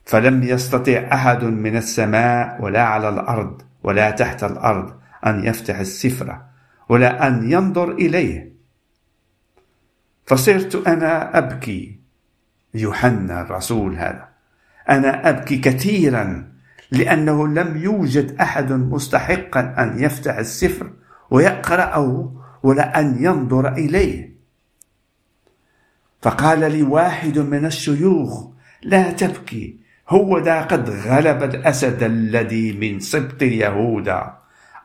فلم 0.04 0.42
يستطع 0.42 1.08
أحد 1.12 1.44
من 1.44 1.76
السماء 1.76 2.62
ولا 2.62 2.82
على 2.82 3.08
الأرض 3.08 3.62
ولا 3.82 4.10
تحت 4.10 4.44
الأرض 4.44 5.00
أن 5.26 5.44
يفتح 5.44 5.78
السفر 5.78 6.40
ولا 6.88 7.26
أن 7.26 7.52
ينظر 7.52 7.92
إليه. 7.92 8.52
فصرت 10.26 10.86
أنا 10.86 11.38
أبكي. 11.38 12.00
يوحنا 12.74 13.40
الرسول 13.42 13.96
هذا. 13.96 14.28
أنا 14.88 15.28
أبكي 15.28 15.58
كثيرا 15.58 16.52
لأنه 16.90 17.48
لم 17.48 17.76
يوجد 17.76 18.36
أحد 18.40 18.72
مستحقا 18.72 19.60
أن 19.78 20.02
يفتح 20.02 20.36
السفر 20.36 20.90
ويقرأه 21.30 22.34
ولا 22.62 23.00
أن 23.00 23.16
ينظر 23.24 23.72
إليه. 23.72 24.30
فقال 26.22 26.72
لي 26.72 26.82
واحد 26.82 27.38
من 27.38 27.66
الشيوخ 27.66 28.46
لا 28.82 29.12
تبكي 29.12 29.76
هو 30.08 30.38
ذا 30.38 30.62
قد 30.62 30.90
غلب 30.90 31.42
الأسد 31.42 32.02
الذي 32.02 32.72
من 32.72 33.00
سبط 33.00 33.42
يهوذا 33.42 34.38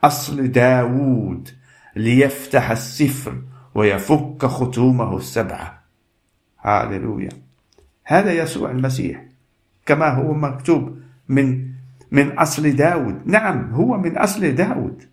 أصل 0.04 0.48
داوود 0.48 1.50
ليفتح 1.96 2.72
السفر 2.72 3.42
ويفك 3.76 4.46
ختومه 4.46 5.18
السبعة 5.18 5.84
هاللويا 6.62 7.30
هذا 8.04 8.34
يسوع 8.34 8.72
المسيح 8.72 9.26
كما 9.86 10.10
هو 10.10 10.34
مكتوب 10.34 11.00
من 11.30 11.75
من 12.12 12.40
أصل 12.40 12.72
داود. 12.72 13.22
نعم 13.26 13.72
هو 13.74 13.98
من 13.98 14.18
أصل 14.18 14.52
داود. 14.52 15.04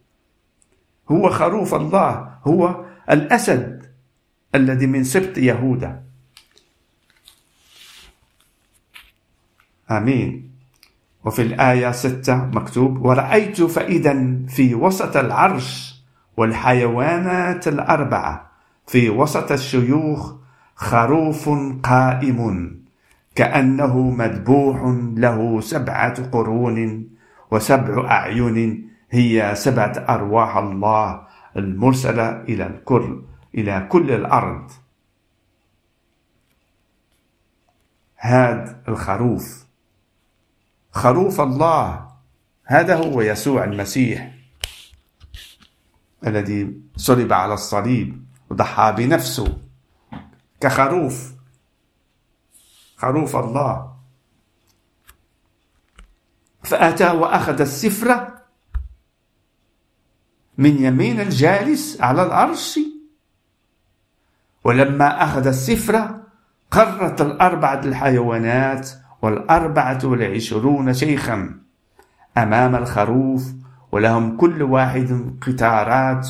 هو 1.11 1.31
خروف 1.31 1.75
الله 1.75 2.35
هو 2.45 2.85
الأسد 3.11 3.87
الذي 4.55 4.87
من 4.87 5.05
سبط 5.05 5.39
يهوذا. 5.39 6.03
آمين. 9.91 10.53
وفي 11.25 11.43
الآية 11.43 11.93
ستة 11.93 12.37
مكتوب 12.37 13.05
ورأيت 13.05 13.63
فإذا 13.63 14.47
في 14.49 14.75
وسط 14.75 15.17
العرش 15.17 15.95
والحيوانات 16.37 17.69
الأربعة 17.69 18.51
في 18.87 19.11
وسط 19.11 19.53
الشيوخ 19.53 20.35
خروف 20.75 21.49
قائم. 21.83 22.82
كأنه 23.35 24.11
مذبوح 24.11 24.83
له 25.17 25.61
سبعة 25.61 26.31
قرون 26.31 27.09
وسبع 27.51 28.11
أعين 28.11 28.89
هي 29.11 29.55
سبعة 29.55 29.93
أرواح 30.09 30.57
الله 30.57 31.27
المرسلة 31.57 32.41
إلى 32.43 32.67
الكل 32.67 33.23
إلى 33.55 33.87
كل 33.89 34.11
الأرض. 34.11 34.71
هذا 38.17 38.83
الخروف. 38.89 39.67
خروف 40.93 41.41
الله. 41.41 42.09
هذا 42.65 42.97
هو 42.97 43.21
يسوع 43.21 43.65
المسيح 43.65 44.35
الذي 46.27 46.81
صلب 46.97 47.33
على 47.33 47.55
الصليب 47.55 48.25
وضحى 48.51 48.95
بنفسه 48.97 49.59
كخروف. 50.61 51.42
خروف 53.03 53.37
الله. 53.37 53.93
فأتى 56.63 57.11
وأخذ 57.11 57.61
السفرة 57.61 58.35
من 60.59 60.85
يمين 60.85 61.21
الجالس 61.21 62.01
على 62.01 62.23
العرش. 62.23 62.79
ولما 64.65 65.25
أخذ 65.25 65.47
السفرة 65.47 66.23
قرت 66.71 67.21
الأربعة 67.21 67.81
الحيوانات 67.85 68.91
والأربعة 69.23 69.99
والعشرون 70.05 70.95
شيخا 70.95 71.59
أمام 72.39 72.77
الخروف 72.77 73.53
ولهم 73.93 74.37
كل 74.37 74.63
واحد 74.63 75.35
قطارات 75.47 76.29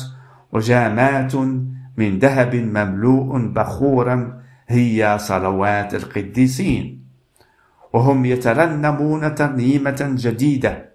وجامات 0.51 1.35
من 1.97 2.19
ذهب 2.19 2.55
مملوء 2.55 3.37
بخورا 3.37 4.42
هي 4.67 5.17
صلوات 5.19 5.95
القديسين. 5.95 7.03
وهم 7.93 8.25
يترنمون 8.25 9.35
ترنيمة 9.35 10.15
جديدة. 10.17 10.93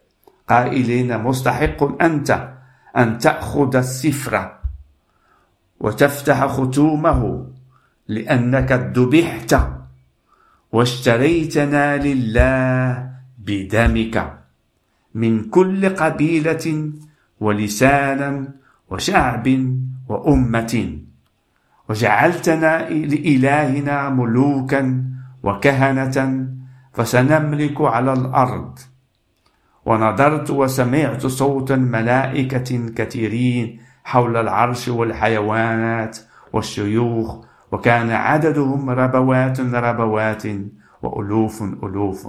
قائلين 0.48 1.18
مستحق 1.18 2.02
أنت 2.02 2.48
أن 2.96 3.18
تأخذ 3.18 3.76
السفرة 3.76 4.58
وتفتح 5.80 6.46
ختومه 6.46 7.46
لأنك 8.08 8.72
ذبحت 8.72 9.54
واشتريتنا 10.72 11.96
لله 11.96 13.10
بدمك 13.38 14.38
من 15.14 15.44
كل 15.44 15.88
قبيلة 15.88 16.92
ولسانا 17.40 18.48
وشعب 18.90 19.46
وأمة. 20.08 20.98
وجعلتنا 21.88 22.88
لإلهنا 22.90 24.08
ملوكا 24.08 25.04
وكهنة 25.42 26.48
فسنملك 26.92 27.80
على 27.80 28.12
الأرض. 28.12 28.78
ونظرت 29.86 30.50
وسمعت 30.50 31.26
صوت 31.26 31.72
ملائكة 31.72 32.88
كثيرين 32.96 33.80
حول 34.04 34.36
العرش 34.36 34.88
والحيوانات 34.88 36.18
والشيوخ 36.52 37.44
وكان 37.72 38.10
عددهم 38.10 38.90
ربوات 38.90 39.60
ربوات 39.60 40.42
وألوف 41.02 41.62
ألوف. 41.62 42.28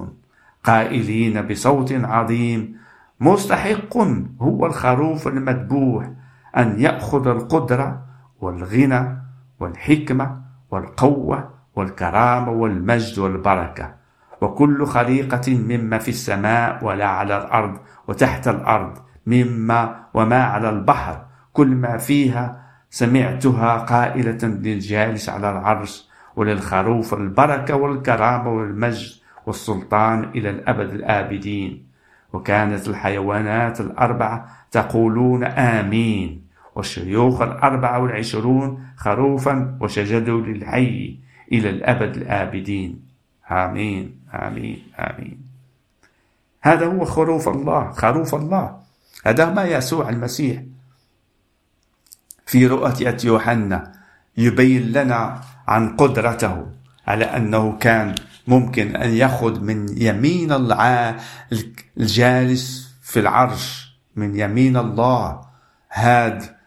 قائلين 0.63 1.41
بصوت 1.41 1.91
عظيم 1.93 2.75
مستحق 3.19 3.97
هو 4.41 4.65
الخروف 4.65 5.27
المذبوح 5.27 6.09
أن 6.57 6.79
يأخذ 6.79 7.27
القدرة 7.27 8.01
والغنى 8.41 9.28
والحكمة 9.59 10.41
والقوة 10.71 11.49
والكرامة 11.75 12.51
والمجد 12.51 13.19
والبركة 13.19 13.95
وكل 14.41 14.85
خليقة 14.85 15.57
مما 15.57 15.97
في 15.97 16.09
السماء 16.09 16.85
ولا 16.85 17.05
على 17.05 17.37
الأرض 17.37 17.77
وتحت 18.07 18.47
الأرض 18.47 18.97
مما 19.27 19.95
وما 20.13 20.43
على 20.43 20.69
البحر 20.69 21.25
كل 21.53 21.67
ما 21.67 21.97
فيها 21.97 22.61
سمعتها 22.89 23.77
قائلة 23.77 24.37
للجالس 24.43 25.29
على 25.29 25.51
العرش 25.51 26.09
وللخروف 26.35 27.13
البركة 27.13 27.75
والكرامة 27.75 28.49
والمجد 28.49 29.11
والسلطان 29.45 30.23
إلى 30.23 30.49
الأبد 30.49 30.93
الآبدين 30.93 31.89
وكانت 32.33 32.87
الحيوانات 32.87 33.81
الأربعة 33.81 34.45
تقولون 34.71 35.43
آمين 35.43 36.48
والشيوخ 36.75 37.41
الأربعة 37.41 37.99
والعشرون 37.99 38.87
خروفا 38.97 39.77
وسجدوا 39.81 40.41
للحي 40.41 41.17
إلى 41.51 41.69
الأبد 41.69 42.15
الآبدين. 42.17 43.01
آمين 43.51 44.19
آمين 44.33 44.83
آمين. 44.99 45.37
هذا 46.61 46.85
هو 46.85 47.05
خروف 47.05 47.49
الله 47.49 47.91
خروف 47.91 48.35
الله. 48.35 48.79
هذا 49.25 49.49
ما 49.49 49.63
يسوع 49.63 50.09
المسيح 50.09 50.63
في 52.45 52.67
رؤية 52.67 53.17
يوحنا 53.23 53.91
يبين 54.37 54.91
لنا 54.91 55.41
عن 55.67 55.95
قدرته 55.95 56.65
على 57.07 57.25
أنه 57.25 57.77
كان 57.77 58.15
ممكن 58.47 58.95
أن 58.95 59.09
يأخذ 59.09 59.59
من 59.61 59.97
يمين 59.97 60.51
الجالس 61.97 62.95
في 63.01 63.19
العرش 63.19 63.95
من 64.15 64.39
يمين 64.39 64.77
الله. 64.77 65.41
هذا 65.89 66.58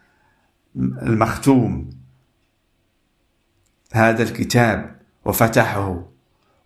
المختوم. 0.75 1.89
هذا 3.93 4.23
الكتاب 4.23 4.95
وفتحه 5.25 6.03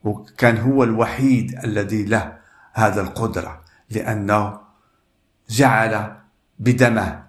وكان 0.03 0.57
هو 0.57 0.83
الوحيد 0.83 1.59
الذي 1.63 2.05
له 2.05 2.37
هذا 2.73 3.01
القدرة 3.01 3.61
لأنه 3.89 4.59
جعل 5.49 6.17
بدمه 6.59 7.23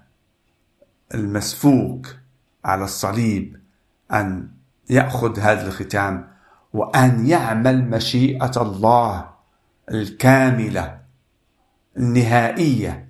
المسفوك 1.15 2.17
على 2.65 2.85
الصليب 2.85 3.61
أن 4.13 4.51
يأخذ 4.91 5.41
هذا 5.41 5.67
الختام 5.67 6.29
وأن 6.73 7.27
يعمل 7.27 7.91
مشيئة 7.91 8.63
الله 8.63 9.31
الكاملة 9.91 11.01
النهائية. 11.97 13.09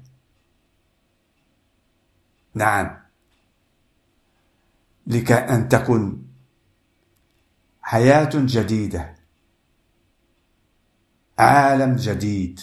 نعم. 2.55 2.98
لكي 5.09 5.35
أن 5.35 5.69
تكن 5.69 6.23
حياة 7.83 8.31
جديدة 8.35 9.15
عالم 11.39 11.97
جديد 11.97 12.61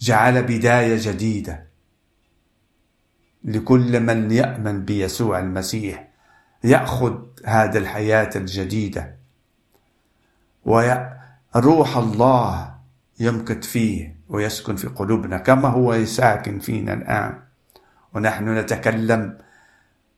جعل 0.00 0.42
بداية 0.42 0.98
جديدة. 1.00 1.66
لكل 3.44 4.00
من 4.00 4.30
يأمن 4.30 4.84
بيسوع 4.84 5.38
المسيح 5.38 6.08
يأخذ 6.64 7.18
هذا 7.44 7.78
الحياة 7.78 8.30
الجديدة. 8.36 9.16
وروح 10.64 11.96
الله 11.96 12.74
يمكث 13.20 13.66
فيه 13.66 14.16
ويسكن 14.28 14.76
في 14.76 14.86
قلوبنا 14.88 15.38
كما 15.38 15.68
هو 15.68 16.04
ساكن 16.04 16.58
فينا 16.58 16.92
الآن. 16.92 17.42
ونحن 18.14 18.58
نتكلم 18.58 19.38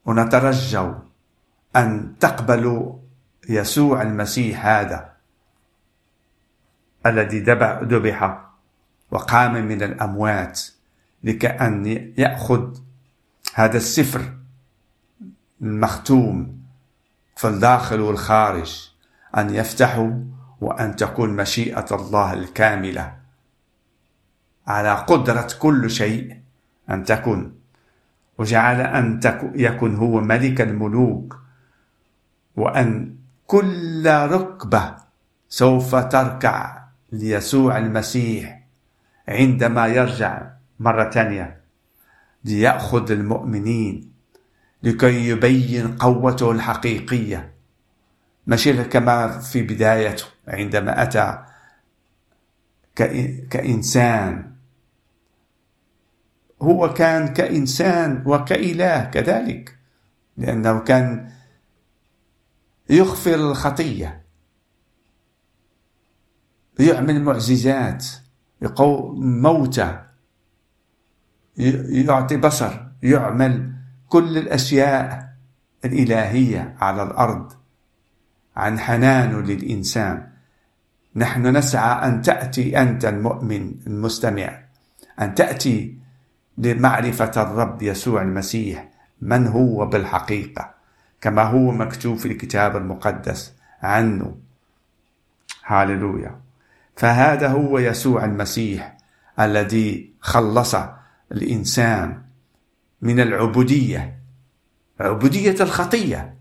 ونترجو 0.06 0.94
أن 1.76 2.14
تقبلوا 2.20 2.98
يسوع 3.48 4.02
المسيح 4.02 4.66
هذا 4.66 5.12
الذي 7.06 7.40
ذبح 7.82 8.46
وقام 9.10 9.52
من 9.52 9.82
الأموات 9.82 10.62
لكأن 11.24 11.86
يأخذ 12.18 12.78
هذا 13.54 13.76
السفر 13.76 14.32
المختوم 15.62 16.60
في 17.36 17.48
الداخل 17.48 18.00
والخارج 18.00 18.90
أن 19.36 19.54
يفتحوا 19.54 20.10
وأن 20.60 20.96
تكون 20.96 21.30
مشيئة 21.36 21.86
الله 21.92 22.32
الكاملة. 22.32 23.16
على 24.66 24.94
قدرة 24.94 25.48
كل 25.58 25.90
شيء 25.90 26.40
أن 26.90 27.04
تكون 27.04 27.54
وجعل 28.38 28.80
أن 28.80 29.20
يكن 29.54 29.94
هو 29.94 30.20
ملك 30.20 30.60
الملوك 30.60 31.38
وأن 32.56 33.16
كل 33.46 34.06
ركبة 34.06 34.96
سوف 35.48 35.94
تركع 35.94 36.82
ليسوع 37.12 37.78
المسيح 37.78 38.62
عندما 39.28 39.86
يرجع 39.86 40.50
مرة 40.80 41.10
ثانية 41.10 41.60
ليأخذ 42.44 43.10
المؤمنين 43.10 44.12
لكي 44.82 45.28
يبين 45.28 45.96
قوته 45.96 46.50
الحقيقية. 46.50 47.52
ماشي 48.46 48.84
كما 48.84 49.38
في 49.38 49.62
بدايته 49.62 50.24
عندما 50.48 51.02
أتى 51.02 51.38
كإنسان 53.50 54.55
هو 56.66 56.94
كان 56.94 57.28
كإنسان 57.28 58.22
وكإله 58.26 59.04
كذلك. 59.04 59.78
لأنه 60.36 60.78
كان 60.78 61.30
يغفر 62.90 63.34
الخطية 63.34 64.22
يعمل 66.78 67.22
معجزات 67.22 68.06
يقوم 68.62 69.42
موتى 69.42 70.02
يعطي 71.56 72.36
بصر 72.36 72.72
يعمل 73.02 73.72
كل 74.08 74.38
الأشياء 74.38 75.32
الإلهية 75.84 76.76
على 76.80 77.02
الأرض. 77.02 77.52
عن 78.56 78.78
حنانه 78.78 79.40
للإنسان. 79.40 80.28
نحن 81.16 81.56
نسعى 81.56 82.08
أن 82.08 82.22
تأتي 82.22 82.78
أنت 82.82 83.04
المؤمن 83.04 83.74
المستمع 83.86 84.64
أن 85.20 85.34
تأتي 85.34 85.98
لمعرفة 86.58 87.42
الرب 87.42 87.82
يسوع 87.82 88.22
المسيح 88.22 88.88
من 89.20 89.46
هو 89.46 89.86
بالحقيقة 89.86 90.74
كما 91.20 91.42
هو 91.42 91.70
مكتوب 91.70 92.16
في 92.16 92.28
الكتاب 92.28 92.76
المقدس 92.76 93.52
عنه. 93.82 94.36
هاللويا 95.66 96.40
فهذا 96.96 97.48
هو 97.48 97.78
يسوع 97.78 98.24
المسيح 98.24 98.96
الذي 99.40 100.12
خلص 100.20 100.76
الإنسان 101.32 102.22
من 103.02 103.20
العبودية 103.20 104.18
عبودية 105.00 105.56
الخطية 105.60 106.36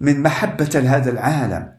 من 0.00 0.22
محبة 0.22 0.82
هذا 0.84 1.10
العالم 1.10 1.72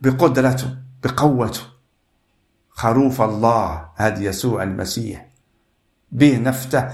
بقدرته 0.00 0.76
بقوته. 1.02 1.79
خروف 2.70 3.20
الله 3.20 3.88
هذا 3.96 4.22
يسوع 4.22 4.62
المسيح. 4.62 5.26
به 6.12 6.38
نفتح 6.38 6.92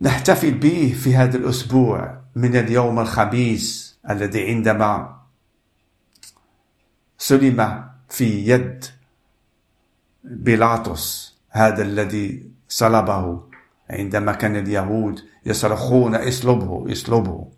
نحتفل 0.00 0.54
به 0.54 0.96
في 1.02 1.16
هذا 1.16 1.36
الأسبوع 1.36 2.20
من 2.34 2.56
اليوم 2.56 2.98
الخميس 2.98 3.98
الذي 4.10 4.46
عندما 4.46 5.20
سلم 7.18 7.88
في 8.08 8.46
يد 8.46 8.84
بيلاطس 10.24 11.34
هذا 11.50 11.82
الذي 11.82 12.50
صلبه 12.68 13.42
عندما 13.90 14.32
كان 14.32 14.56
اليهود 14.56 15.20
يصرخون 15.46 16.14
اصلبه 16.14 16.92
اصلبه 16.92 17.48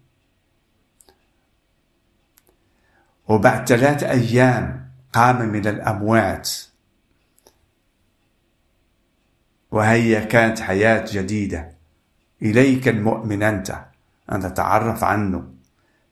وبعد 3.28 3.68
ثلاث 3.68 4.02
أيام 4.02 4.81
قام 5.12 5.48
من 5.48 5.66
الأموات. 5.66 6.50
وهي 9.70 10.24
كانت 10.24 10.60
حياة 10.60 11.04
جديدة. 11.12 11.72
إليك 12.42 12.88
المؤمن 12.88 13.42
أنت 13.42 13.84
أن 14.32 14.40
تتعرف 14.40 15.04
عنه. 15.04 15.44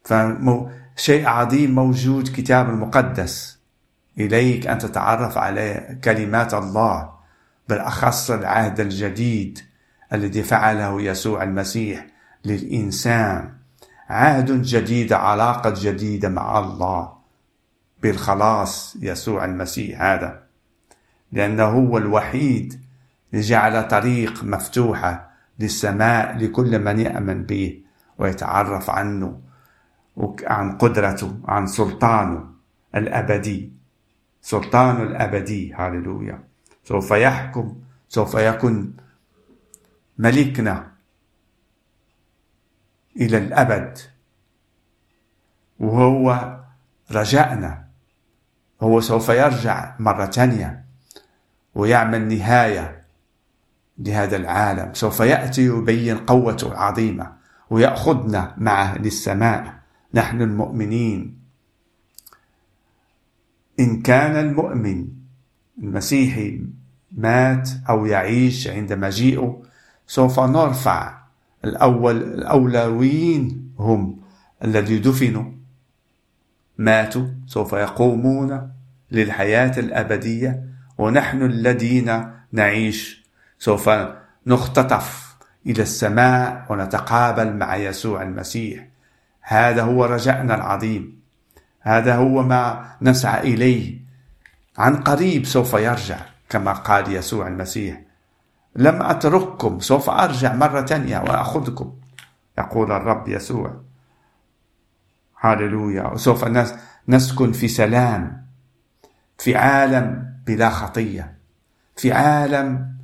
فشيء 0.05 1.27
عظيم 1.29 1.75
موجود 1.75 2.29
كتاب 2.37 2.71
المقدس. 2.71 3.59
إليك 4.19 4.67
أن 4.67 4.79
تتعرف 4.79 5.39
على 5.39 5.99
كلمات 6.05 6.55
الله 6.55 7.11
بالأخص 7.69 8.31
العهد 8.31 8.81
الجديد 8.81 9.59
الذي 10.13 10.43
فعله 10.43 11.03
يسوع 11.03 11.43
المسيح 11.43 12.07
للإنسان. 12.45 13.55
عهد 14.09 14.63
جديد 14.63 15.13
علاقة 15.13 15.75
جديدة 15.77 16.29
مع 16.29 16.59
الله. 16.59 17.20
بالخلاص 18.03 18.97
يسوع 19.01 19.45
المسيح 19.45 20.03
هذا 20.03 20.43
لأنه 21.33 21.65
هو 21.65 21.99
الوحيد 21.99 22.81
جعل 23.35 23.89
طريق 23.89 24.45
مفتوحة 24.45 25.31
للسماء 25.59 26.37
لكل 26.37 26.79
من 26.79 27.01
يأمن 27.01 27.43
به 27.45 27.83
ويتعرف 28.19 28.91
عنه 28.91 29.41
عن 30.45 30.79
قدرته 30.79 31.41
عن 31.45 31.67
سلطانه 31.67 32.51
الأبدي 32.95 33.73
سلطان 34.43 35.03
الأبدي 35.03 35.73
هاللويا. 35.73 36.45
سوف 36.85 37.11
يحكم 37.11 37.77
سوف 38.09 38.35
يكون 38.35 38.97
ملكنا 40.19 40.93
إلى 43.17 43.39
الأبد 43.39 43.99
وهو 45.81 46.57
رجائنا 47.11 47.90
هو 48.83 49.01
سوف 49.01 49.29
يرجع 49.29 49.95
مرة 49.99 50.27
ثانية 50.27 50.85
ويعمل 51.75 52.29
نهاية 52.29 53.05
لهذا 53.99 54.37
العالم. 54.37 54.95
سوف 54.95 55.21
يأتي 55.21 55.71
ويبين 55.71 56.19
قوته 56.19 56.73
العظيمة 56.73 57.33
ويأخذنا 57.71 58.55
معه 58.59 58.99
للسماء. 58.99 59.75
نحن 60.15 60.43
المؤمنين. 60.43 61.41
إن 63.81 64.03
كان 64.03 64.37
المؤمن 64.37 65.09
المسيحي 65.79 66.61
مات 67.13 67.71
أو 67.89 68.07
يعيش 68.07 68.69
عند 68.69 68.93
مجيئه 68.93 69.63
سوف 70.07 70.41
نرفع 70.41 71.19
الأول 71.65 72.17
الأولويين 72.17 73.73
هم 73.79 74.21
الذي 74.65 74.99
دفنوا. 74.99 75.60
ماتوا 76.81 77.27
سوف 77.47 77.73
يقومون 77.73 78.71
للحياة 79.11 79.79
الأبدية 79.79 80.65
ونحن 80.99 81.43
الذين 81.43 82.33
نعيش. 82.53 83.27
سوف 83.59 83.91
نختطف 84.47 85.37
إلى 85.67 85.83
السماء 85.83 86.67
ونتقابل 86.69 87.57
مع 87.57 87.77
يسوع 87.77 88.23
المسيح. 88.23 88.87
هذا 89.41 89.83
هو 89.83 90.05
رجعنا 90.05 90.55
العظيم. 90.55 91.21
هذا 91.81 92.15
هو 92.15 92.43
ما 92.43 92.91
نسعى 93.03 93.55
إليه. 93.55 94.01
عن 94.79 94.97
قريب 94.97 95.47
سوف 95.47 95.73
يرجع 95.75 96.19
كما 96.49 96.73
قال 96.73 97.13
يسوع 97.13 97.49
المسيح. 97.49 98.01
لم 98.77 99.03
أترككم 99.03 99.81
سوف 99.81 100.11
أرجع 100.11 100.55
مرة 100.55 100.83
ثانية 100.87 101.19
وأخذكم 101.19 101.95
يقول 102.59 102.93
الرب 102.93 103.29
يسوع. 103.29 103.90
هاللويا 105.41 106.07
وسوف 106.07 106.45
نسكن 107.09 107.53
في 107.53 107.69
سلام 107.69 108.47
في 109.39 109.57
عالم 109.57 110.37
بلا 110.47 110.71
خطية 110.71 111.39
في 111.97 112.13
عالم 112.13 112.97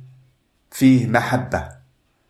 فيه 0.71 1.07
محبة 1.07 1.69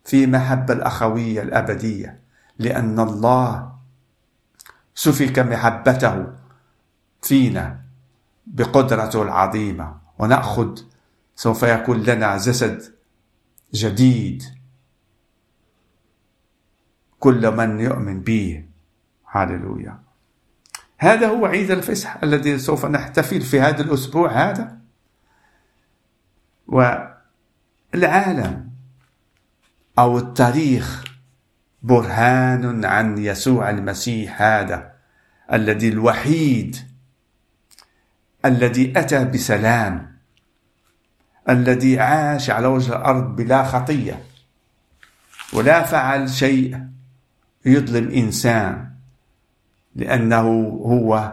فيه 0.04 0.26
محبة 0.26 0.74
الأخوية 0.74 1.42
الأبدية 1.42 2.20
لأن 2.58 3.00
الله 3.00 3.72
سفك 4.94 5.38
محبته 5.38 6.26
فينا 7.22 7.80
بقدرته 8.46 9.22
العظيمة. 9.22 9.98
ونأخذ 10.18 10.78
سوف 11.36 11.62
يكون 11.62 12.02
لنا 12.02 12.36
جسد 12.36 12.94
جديد 13.74 14.42
كل 17.20 17.56
من 17.56 17.80
يؤمن 17.80 18.20
به. 18.20 18.67
هاللويا 19.42 19.98
هذا 20.98 21.28
هو 21.28 21.46
عيد 21.46 21.70
الفصح 21.70 22.16
الذي 22.22 22.58
سوف 22.58 22.86
نحتفل 22.86 23.40
في 23.40 23.60
هذا 23.60 23.82
الأسبوع 23.82 24.32
هذا. 24.32 24.78
والعالم 27.94 28.70
أو 29.98 30.18
التاريخ 30.18 31.04
برهان 31.82 32.84
عن 32.84 33.18
يسوع 33.18 33.70
المسيح 33.70 34.42
هذا 34.42 34.92
الذي 35.52 35.88
الوحيد 35.88 36.76
الذي 38.44 38.92
أتى 38.96 39.24
بسلام 39.24 40.18
الذي 41.48 42.00
عاش 42.00 42.50
على 42.50 42.66
وجه 42.66 42.96
الأرض 42.96 43.36
بلا 43.36 43.64
خطية 43.64 44.22
ولا 45.52 45.82
فعل 45.82 46.30
شيء 46.30 46.80
يظلم 47.64 48.10
إنسان. 48.10 48.87
لأنه 49.98 50.46
هو 50.86 51.32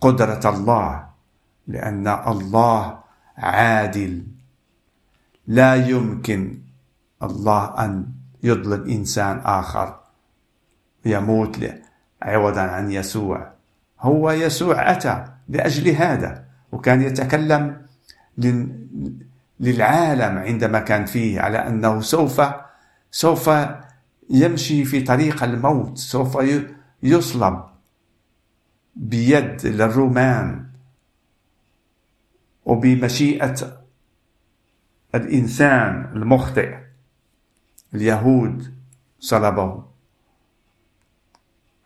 قدرة 0.00 0.50
الله 0.50 1.08
لأن 1.66 2.08
الله 2.08 2.98
عادل. 3.36 4.22
لا 5.46 5.74
يمكن 5.74 6.58
الله 7.22 7.84
أن 7.84 8.06
يظلم 8.42 8.90
إنسان 8.90 9.40
آخر 9.44 10.00
يموت 11.04 11.56
عوضا 12.22 12.60
عن 12.60 12.90
يسوع. 12.90 13.52
هو 14.00 14.30
يسوع 14.30 14.90
أتى 14.92 15.24
لأجل 15.48 15.88
هذا 15.88 16.44
وكان 16.72 17.02
يتكلم 17.02 17.76
للعالم 19.60 20.38
عندما 20.38 20.78
كان 20.78 21.04
فيه 21.04 21.40
على 21.40 21.58
أنه 21.58 22.00
سوف 22.00 22.42
سوف 23.10 23.50
يمشي 24.30 24.84
في 24.84 25.00
طريق 25.00 25.44
الموت 25.44 25.98
سوف 25.98 26.38
يصلب. 27.02 27.77
بيد 28.98 29.66
للرومان 29.66 30.66
وبمشيئة 32.64 33.82
الإنسان 35.14 36.12
المخطئ 36.16 36.76
اليهود 37.94 38.74
صلبه 39.20 39.84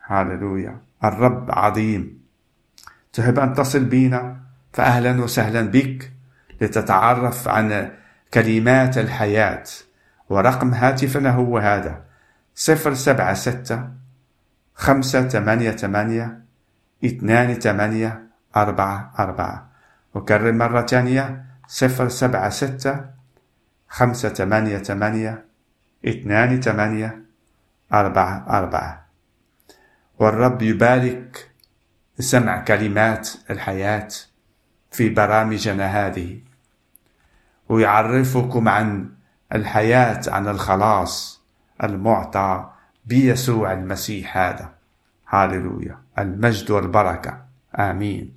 هاللويا. 0.07 0.81
الرب 1.05 1.51
عظيم. 1.51 2.23
تحب 3.13 3.39
أن 3.39 3.55
تصل 3.55 3.85
بنا 3.85 4.41
فأهلا 4.73 5.23
وسهلا 5.23 5.63
بك 5.63 6.13
لتتعرف 6.61 7.49
عن 7.49 7.91
كلمات 8.35 8.99
الحياة 8.99 9.65
ورقم 10.29 10.75
هاتفنا 10.75 11.31
هو 11.31 11.59
هذا 11.59 12.05
صفر 12.55 12.95
سبعة 12.95 13.35
ستة 13.35 13.89
خمسة 14.75 15.29
ثمانية 15.29 15.71
ثمانية 15.71 16.42
اثنان 17.05 17.55
ثمانية 17.55 18.23
أربعة 18.57 19.13
أربعة. 19.19 19.69
وكرر 20.15 20.53
مرة 20.53 20.87
ثانية 20.87 21.45
صفر 21.67 22.09
سبعة 22.09 22.49
ستة 22.49 23.05
خمسة 23.89 24.29
ثمانية 24.29 24.79
ثمانية 24.79 25.45
اثنان 26.07 26.61
ثمانية 26.61 27.23
أربعة 27.93 28.47
أربعة. 28.49 29.07
والرب 30.19 30.63
يبارك 30.63 31.51
سمع 32.19 32.65
كلمات 32.65 33.31
الحياة 33.51 34.09
في 34.91 35.09
برامجنا 35.09 35.87
هذه. 35.87 36.41
ويعرفكم 37.69 38.69
عن 38.69 39.11
الحياة 39.55 40.21
عن 40.29 40.49
الخلاص 40.49 41.43
المعطى 41.83 42.71
بيسوع 43.05 43.73
المسيح 43.73 44.37
هذا. 44.37 44.82
هاللويا 45.33 45.99
المجد 46.19 46.71
والبركة 46.71 47.45
آمين 47.79 48.35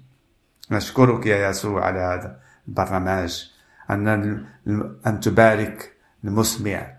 نشكرك 0.72 1.26
يا 1.26 1.50
يسوع 1.50 1.86
على 1.86 2.00
هذا 2.00 2.40
البرنامج 2.68 3.46
أن 3.90 4.08
أن 5.08 5.20
تبارك 5.20 5.94
المسمع 6.24 6.96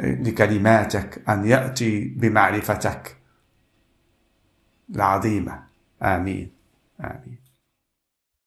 لكلماتك 0.00 1.28
أن 1.28 1.44
يأتي 1.44 2.04
بمعرفتك 2.08 3.16
العظيمة 4.94 5.62
آمين 6.02 6.52
آمين 7.00 7.43